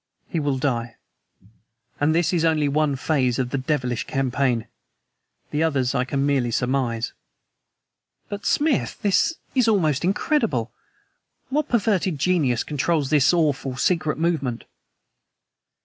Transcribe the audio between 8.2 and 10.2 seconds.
"But, Smith, this is almost